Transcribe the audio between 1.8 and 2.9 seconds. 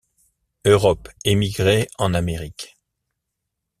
en Amérique.